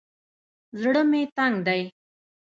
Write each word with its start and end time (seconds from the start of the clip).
زړه 0.81 1.01
مې 1.09 1.21
تنګ 1.37 1.55
دى. 1.67 1.81